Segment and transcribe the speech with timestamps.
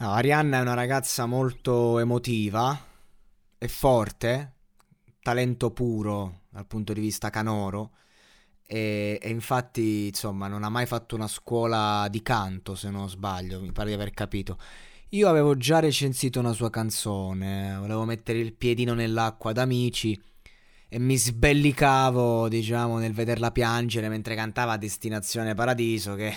[0.00, 2.80] No, Arianna è una ragazza molto emotiva
[3.58, 4.52] e forte,
[5.20, 7.90] talento puro dal punto di vista canoro
[8.64, 13.60] e, e infatti insomma non ha mai fatto una scuola di canto se non sbaglio,
[13.60, 14.56] mi pare di aver capito.
[15.10, 20.16] Io avevo già recensito una sua canzone, volevo mettere il piedino nell'acqua ad amici
[20.88, 26.32] e mi sbellicavo, diciamo, nel vederla piangere mentre cantava Destinazione Paradiso, che,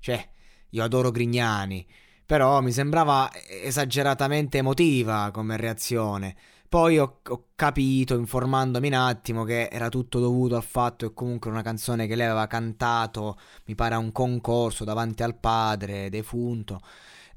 [0.00, 0.26] cioè,
[0.70, 1.86] io adoro Grignani,
[2.26, 3.30] però mi sembrava
[3.62, 6.36] esageratamente emotiva come reazione.
[6.68, 11.50] Poi ho, ho, capito, informandomi un attimo, che era tutto dovuto al fatto che comunque
[11.50, 16.80] una canzone che lei aveva cantato, mi pare a un concorso davanti al padre defunto.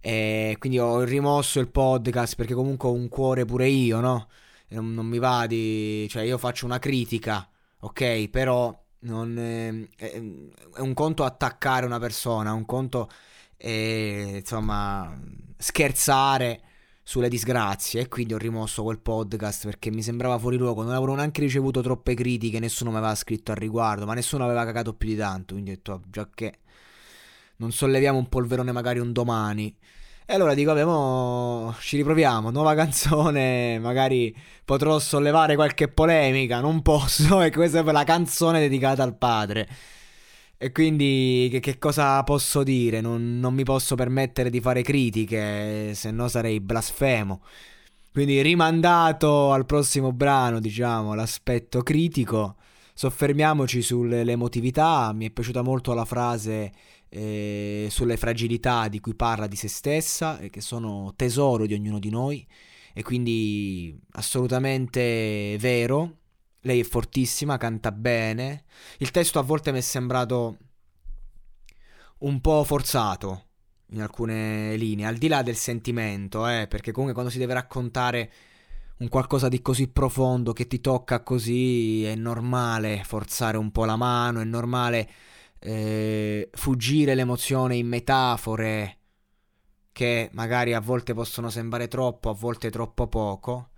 [0.00, 4.28] E quindi ho rimosso il podcast perché comunque ho un cuore pure io, no?
[4.70, 6.06] non, non mi va di...
[6.08, 7.48] cioè io faccio una critica,
[7.80, 8.28] ok?
[8.28, 13.08] Però non, eh, è un conto attaccare una persona, un conto
[13.60, 15.18] eh, insomma
[15.58, 16.62] scherzare
[17.02, 21.14] sulle disgrazie e quindi ho rimosso quel podcast perché mi sembrava fuori luogo, non avevo
[21.14, 25.08] neanche ricevuto troppe critiche, nessuno mi aveva scritto al riguardo, ma nessuno aveva cagato più
[25.08, 26.58] di tanto, quindi ho detto oh, già che
[27.56, 29.76] non solleviamo un polverone magari un domani.
[30.24, 36.82] E allora dico, vabbè, mo ci riproviamo, nuova canzone, magari potrò sollevare qualche polemica, non
[36.82, 39.68] posso, e questa è la canzone dedicata al padre.
[40.62, 43.00] E quindi che, che cosa posso dire?
[43.00, 47.42] Non, non, mi posso permettere di fare critiche, se no sarei blasfemo.
[48.12, 52.56] Quindi rimandato al prossimo brano, diciamo, l'aspetto critico,
[52.92, 56.72] soffermiamoci sull'emotività, mi è piaciuta molto la frase
[57.08, 62.10] eh, sulle fragilità di cui parla di se stessa, che sono tesoro di ognuno di
[62.10, 62.46] noi,
[62.92, 66.16] e quindi assolutamente vero.
[66.62, 68.64] Lei è fortissima, canta bene.
[68.98, 70.58] Il testo a volte mi è sembrato
[72.18, 73.46] un po' forzato
[73.92, 78.32] in alcune linee, al di là del sentimento, eh, perché comunque quando si deve raccontare
[78.98, 83.96] un qualcosa di così profondo che ti tocca così è normale forzare un po' la
[83.96, 85.08] mano, è normale
[85.58, 88.98] eh, fuggire l'emozione in metafore
[89.92, 93.69] che magari a volte possono sembrare troppo, a volte troppo poco.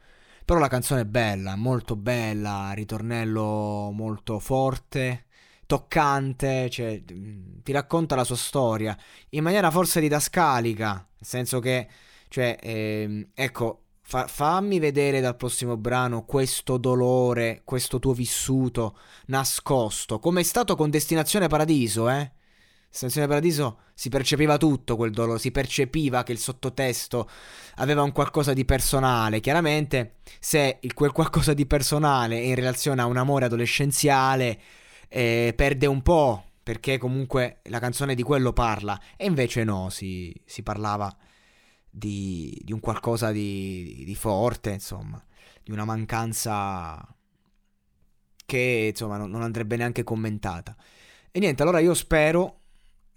[0.53, 5.25] Però la canzone è bella, molto bella, ritornello molto forte,
[5.65, 8.95] toccante, cioè ti racconta la sua storia
[9.31, 11.89] in maniera forse didascalica, nel senso che,
[12.29, 18.99] cioè, ehm, ecco, Fa- fammi vedere dal prossimo brano questo dolore, questo tuo vissuto
[19.29, 22.31] nascosto, come è stato con Destinazione Paradiso, eh?
[22.93, 27.27] Destinazione Paradiso si percepiva tutto quel dolore, si percepiva che il sottotesto
[27.77, 29.41] aveva un qualcosa di personale.
[29.41, 34.61] Chiaramente, se quel qualcosa di personale è in relazione a un amore adolescenziale,
[35.09, 39.01] eh, perde un po', perché comunque la canzone di quello parla.
[39.17, 41.17] E invece no, si, si parlava
[41.89, 45.25] di, di un qualcosa di, di, forte, insomma,
[45.63, 47.03] di una mancanza
[48.45, 50.77] che insomma non, non andrebbe neanche commentata.
[51.31, 52.59] E niente, allora io spero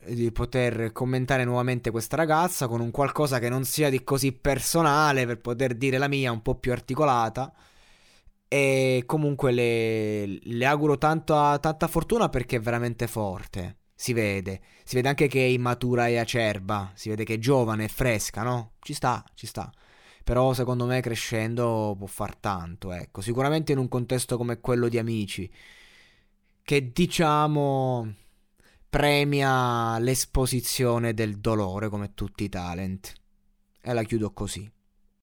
[0.08, 5.26] di poter commentare nuovamente questa ragazza con un qualcosa che non sia di così personale
[5.26, 7.54] per poter dire la mia un po' più articolata.
[8.48, 13.80] E comunque le, le auguro tanta, tanta fortuna perché è veramente forte.
[13.94, 17.86] Si vede, si vede anche che è immatura e acerba, si vede che è giovane
[17.86, 18.74] e fresca, no?
[18.80, 19.72] Ci sta, ci sta.
[20.24, 23.22] Però secondo me crescendo può far tanto, ecco.
[23.22, 25.50] Sicuramente in un contesto come quello di amici,
[26.64, 28.14] che diciamo
[28.96, 33.14] premia l'esposizione del dolore come tutti i talent.
[33.82, 34.72] E la chiudo così.